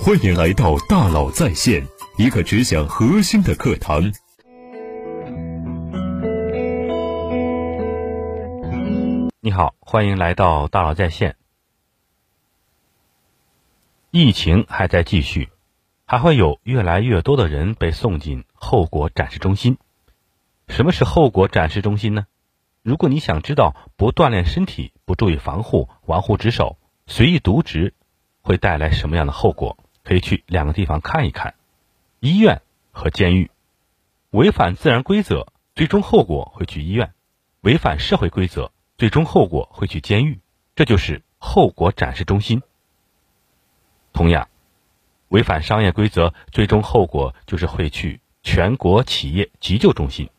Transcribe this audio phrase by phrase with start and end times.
[0.00, 1.86] 欢迎来到大佬在线，
[2.16, 4.12] 一个只讲核心的课堂。
[9.40, 11.36] 你好，欢迎来到大佬在线。
[14.10, 15.50] 疫情还在继续，
[16.04, 19.78] 还会有越来越多的人被送进后果展示中心。
[20.68, 22.26] 什么是后果展示中心呢？
[22.82, 27.94] 如果你想知道不锻炼身体、不注意防护、玩忽职守、随意渎职
[28.40, 31.54] 会带来什么样的后果，可以去两个地方看一看：
[32.20, 33.50] 医院和监狱。
[34.30, 37.08] 违反自然规则，最终后果会去医院；
[37.60, 40.40] 违反社会规则，最终后果会去监狱。
[40.74, 42.62] 这就是后果展示中心。
[44.12, 44.48] 同样，
[45.28, 50.30] 违反商业规则，最终后果就是会去全国企业急救中心。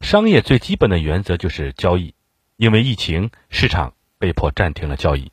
[0.00, 2.14] 商业最基本的原则就是交易，
[2.56, 5.32] 因为疫情，市场被迫暂停了交易，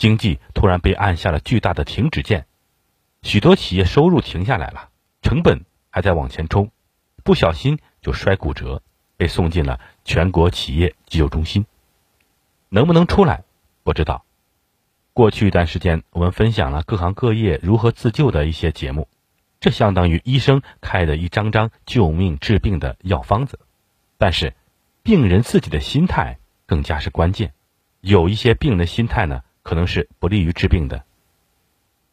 [0.00, 2.46] 经济突然被按下了巨大的停止键，
[3.20, 4.88] 许多企业收入停下来了，
[5.20, 6.70] 成本还在往前冲，
[7.22, 8.82] 不小心就摔骨折，
[9.18, 11.66] 被送进了全国企业急救中心，
[12.70, 13.44] 能不能出来
[13.82, 14.24] 不知道。
[15.12, 19.06] 过去一段时间，我们分享了各行各业如何自救的一些节目，
[19.60, 23.58] 这相当于医生开的一张张救命治病的药方子。
[24.16, 24.54] 但是，
[25.02, 27.52] 病人自己的心态更加是关键。
[28.00, 31.04] 有一些病人心态呢，可能是不利于治病的。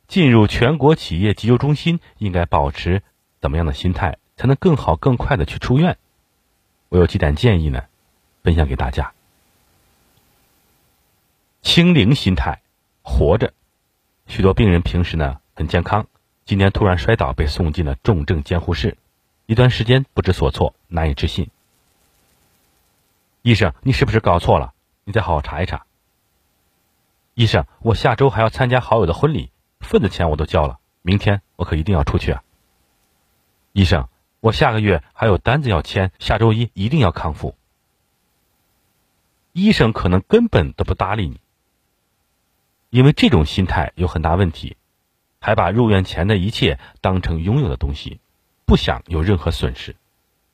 [0.08, 3.02] 进入全国企业急救中心，应该保持
[3.42, 5.98] 怎么样的心态，才能更好、更快的去出院？
[6.90, 7.86] 我有几点建议呢，
[8.44, 9.12] 分享给大家。
[11.64, 12.62] 清零心态，
[13.02, 13.52] 活着。
[14.28, 16.06] 许多病人平时呢很健康，
[16.46, 19.00] 今天突然摔倒，被送进了重症监护室，
[19.48, 21.50] 一段时间不知所措，难以置信。
[23.42, 24.76] 医生，你是不是搞错了？
[25.06, 25.87] 你再好好查一查。
[27.38, 32.42] 医生，我下周还要参加好友的婚礼，份子钱我都交了，明天我可一定要出去啊。
[33.74, 34.08] 医生，
[34.40, 37.56] 我下个月还有单子要签，下周一一定要康复。
[39.54, 41.40] 医生可能根本都不搭理你，
[42.90, 44.76] 因为这种心态有很大问题，
[45.40, 48.20] 还把入院前的一切当成拥有的东西，
[48.66, 49.96] 不想有任何损失，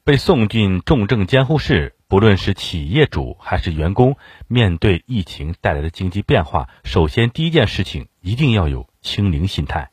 [0.03, 1.95] 被送进重症监护室。
[2.13, 9.89] 不论是企业主还是员工，面对疫情带来的经济变化，首先第一件事情一定要有清零心态。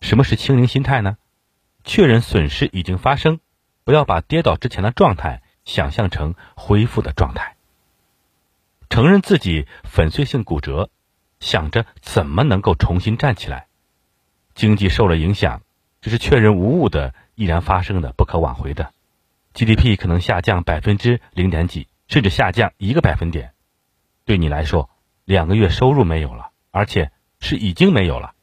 [0.00, 1.18] 什么是清零心态呢？
[1.84, 3.40] 确认损失已经发生，
[3.84, 7.56] 不要把跌倒之前的状态想象成恢复的状态。
[8.88, 10.88] 承认自己粉碎性骨折，
[11.40, 13.66] 想着怎么能够重新站起来。
[14.54, 15.60] 经济受了影响，
[16.00, 18.94] 这是确认无误的，依然发生的，不可挽回的。
[19.54, 23.52] GDP 可能下降百分之零点几，甚至下降一个百分点，
[24.24, 24.90] 对你来说，
[25.24, 28.34] 两个月收入没有了，而且是已经没有了。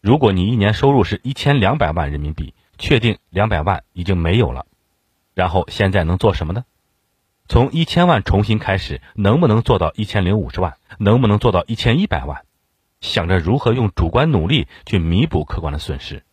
[0.00, 4.66] 如果你一年收入是一千两百万人民币，确定两百万已经没有了，
[5.34, 6.64] 然后现在能做什么呢？
[7.46, 10.76] 从一千万重新开始，能不能做到一千零五十万？
[10.98, 12.44] 能不能做到一千一百万？
[13.00, 16.24] 想着如何用主观努力去弥补客观的损失，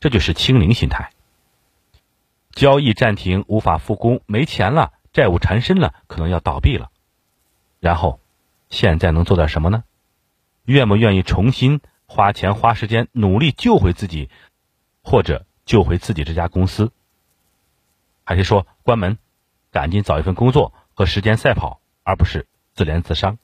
[0.00, 1.10] 这就是清零心态。
[2.56, 6.90] 交易暂停，无法复工，没钱了，债务缠身了，可能要倒闭了。
[7.80, 8.18] 然后，
[8.70, 9.84] 现在能做点什么呢？
[10.64, 14.30] 愿不愿意重新花钱花时间努力救回自己，
[15.02, 16.92] 或者救回自己这家公司？
[18.24, 19.18] 还是说关门，
[19.70, 23.36] 赶紧找一份工作和时间赛跑，而不是自怜自伤？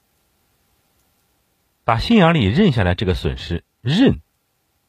[1.85, 4.23] 把心眼里认下来这个损失，认。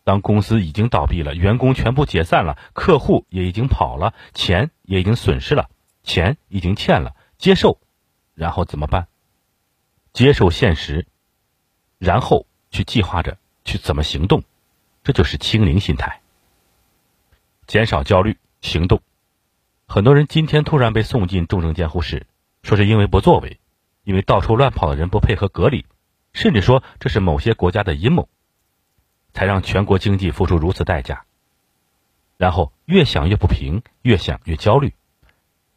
[0.04, 5.70] 当公司已经倒闭了，员工全部解散了，客户也已经跑了，钱也已经损失了，
[6.04, 7.80] 钱已经欠了，接受，
[8.34, 9.08] 然后怎么办？
[10.12, 11.08] 接受现实，
[11.98, 14.44] 然后去计划着去怎么行动，
[15.04, 16.20] 这就是清零心态。
[17.66, 19.02] 减少焦虑，行动。
[19.88, 22.28] 很多人今天突然被送进重症监护室，
[22.62, 23.60] 说是因为不作为，
[24.04, 25.86] 因为到处乱跑的人不配合隔离，
[26.34, 28.28] 甚至说这是某些国家的阴谋。
[29.34, 31.26] 才让全国经济付出如此代价，
[32.38, 34.94] 然后越想越不平，越想越焦虑，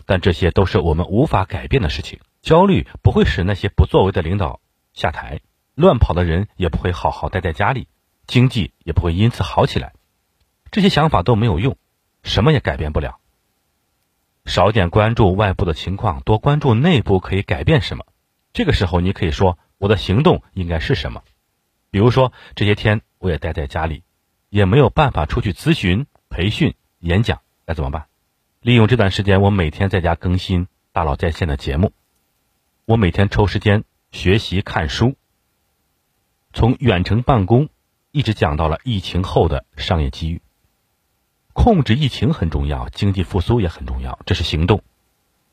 [0.05, 2.21] 但这些都是我们无法改变的事情。
[2.43, 4.61] 焦虑不会使那些不作为的领导
[4.93, 5.41] 下台，
[5.75, 7.89] 乱跑的人也不会好好待在家里，
[8.27, 9.95] 经济也不会因此好起来。
[10.71, 11.77] 这些想法都没有用，
[12.23, 13.19] 什么也改变不了。
[14.45, 18.05] 少点关注外部的情况，多关注内部可以改变什么。
[18.53, 21.23] 这个时候，你可以说我的行动应该是什么？
[21.91, 23.01] 比如说这些天。
[23.19, 24.03] 我也待在家里，
[24.49, 28.07] 也没有办法出去咨询、培训、演讲，该怎么办？
[28.61, 31.93] 利用这段时间，我每天在家更新大佬在线的节目，
[32.85, 35.17] 我每天抽时间学习看书。
[36.53, 37.69] 从远程办公、
[38.13, 40.43] 一直讲到了疫情后的商业机遇。
[41.53, 44.83] 控制疫情很重要，经济复苏也很重要，这是行动。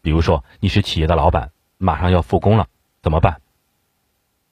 [0.01, 2.67] 比如说，你是企业的老板，马上要复工了，
[3.01, 3.41] 怎么办？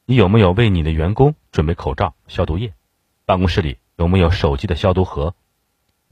[0.05, 2.73] 你有没有为你的员工准备口罩、消毒液？
[3.31, 5.35] 办公室里有没有手机的消毒盒？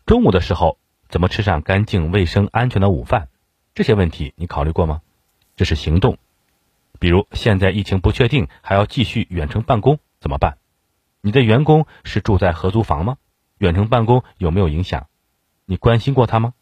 [0.05, 0.77] 中午的时候
[1.09, 3.27] 怎么吃上干净、卫生、安全的午饭？
[3.75, 5.01] 这些问题你考虑过吗？
[5.57, 6.17] 这是行动。
[6.97, 10.59] 比如现在疫情不确定，还要继续远程办公，怎么办？
[11.19, 13.17] 你的员工是住在合租房吗？
[13.57, 15.07] 远程办公有没有影响？
[15.65, 16.53] 你关心过他吗？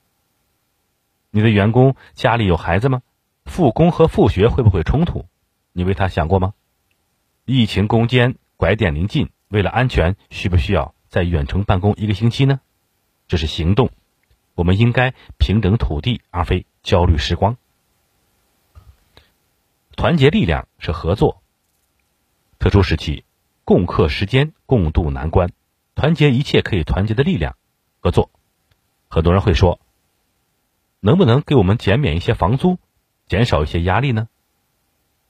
[1.29, 3.03] 你的员工家里有孩子吗？
[3.45, 5.27] 复工和复学会不会冲突？
[5.71, 6.55] 你为他想过吗？
[7.45, 12.59] 疫情攻坚，拐点临近，为了安全，需不需要在远程办公一个星期呢？
[13.27, 13.89] 这是行动。
[14.55, 17.57] 我们应该平整土地，而非焦虑时光。
[19.95, 21.41] 团结力量是合作。
[22.59, 23.23] 特殊时期，
[23.63, 25.51] 共克时艰，共度难关，
[25.93, 27.55] 团结一切可以团结的力量，
[27.99, 28.31] 合作。
[29.07, 29.79] 很多人会说，
[30.99, 32.79] 能不能给我们减免一些房租，
[33.27, 34.27] 减少一些压力呢？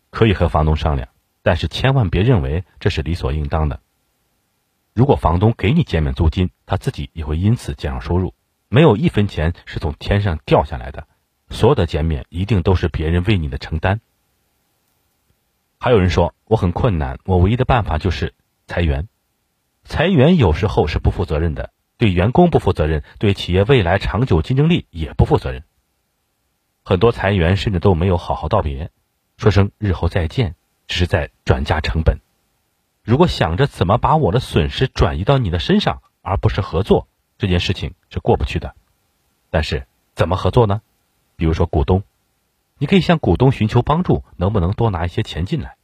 [0.10, 1.10] 可以和房东商量，
[1.44, 3.82] 但是千万别认为这是理所应当的。
[4.98, 8.34] 如果房东给你减免租金，他自己也会因此减少收入。
[8.68, 11.08] 没有一分钱是从天上掉下来的，
[11.52, 14.02] 所有的减免一定都是别人为你的承担。
[15.78, 18.34] 还有人说我很困难，我唯一的办法就是
[18.66, 19.08] 裁员。
[19.84, 21.70] 裁员有时候是不负责任的。
[22.00, 25.64] 对员工不负责任，对企业未来长久竞争力也不负责任。
[26.84, 28.90] 很多裁员甚至都没有好好道别，
[29.38, 30.56] 说声日后再见，
[30.88, 32.18] 只是在转嫁成本。
[33.08, 37.08] 如果想着怎么把我的损失转移到你的身上，而不是合作，
[37.38, 38.76] 这件事情是过不去的。
[39.50, 40.82] 但是怎么合作呢？
[41.38, 42.04] 比如说股东，
[42.78, 45.78] 你可以向股东寻求帮助，能不能多拿一些钱进来？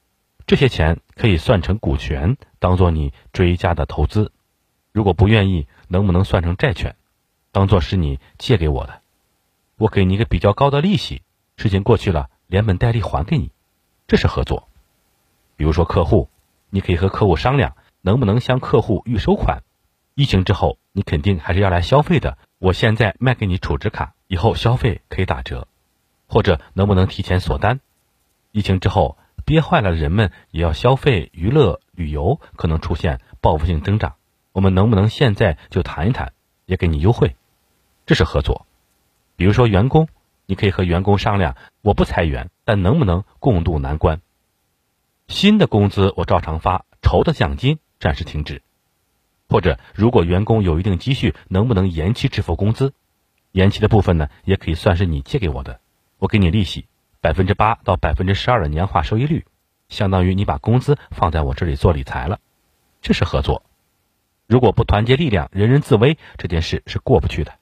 [0.45, 4.33] 这些钱可以算成股权，当做你追加的投资。
[4.91, 6.97] 如果不愿意，能不能算成债权，
[7.53, 8.99] 当做是你借给我的，
[9.77, 11.21] 我给你一个比较高的利息，
[11.55, 13.49] 事情过去了，连本带利还给你，
[14.07, 14.67] 这是合作。
[15.55, 16.27] 比如说客户，
[16.73, 19.61] 你可以和客户商量，能不能向客户预收款，
[20.15, 25.67] 疫情之后你肯定还是要来消费的，我现在卖给你储值卡，以后消费可以打折，
[26.25, 27.79] 或者能不能提前锁单？
[28.51, 34.15] 疫情之后憋坏了，人们也要消费、娱乐、旅游，可能出现报复性增长。
[34.51, 36.33] 我们能不能现在就谈一谈，
[36.65, 37.35] 也给你优惠？
[38.07, 38.65] 这是合作。
[39.35, 40.07] 比如说员工，
[40.47, 44.21] 你可以和员工商量，我不裁员，但能不能共度难关？
[45.27, 48.61] 新的工资我照常发，筹的奖金暂时停止。
[49.49, 52.93] 或者如果员工有一定积蓄，能不能延期支付工资？
[53.51, 55.79] 延期的部分呢，也可以算是你借给我的，
[56.17, 56.87] 我给你利息，
[57.21, 59.45] 百分之八到百分之十二的年化收益率，
[59.89, 62.39] 相当于你把工资放在我这里做理财了。
[63.01, 63.63] 这是合作。
[64.47, 67.53] 如果不团结力量，人人自危，这件事是过不去的。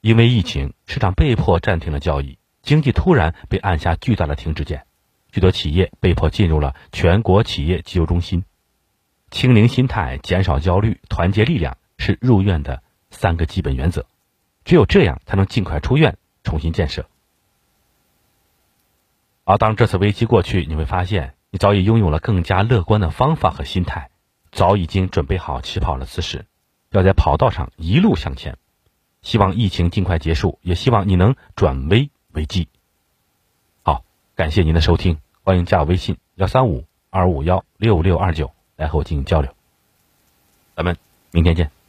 [0.00, 4.86] 因为疫情，市场被迫暂停了交易，经济突然被按下巨大的停止键，
[5.32, 8.44] 许多企业被迫进入了全国企业急救中心。
[9.30, 14.06] 清零心态、减少焦虑、团结力量是入院的三个基本原则。
[14.64, 17.08] 只有这样，才能尽快出院，重新建设。
[19.44, 24.10] 而当这次危机过去，你会发现，你早已拥有了更加乐观的方法和心态。
[24.52, 26.44] 早已经准备好起跑的姿势，
[26.90, 28.58] 要在跑道上一路向前。
[29.22, 32.68] 希望疫情尽快结束，也希望你能转危为机。
[33.82, 34.04] 好，
[34.34, 39.52] 感谢您的收听，欢迎加我微信幺三五二五幺六六二九来和我进行交流。
[40.76, 40.96] 咱们
[41.32, 41.81] 明天见。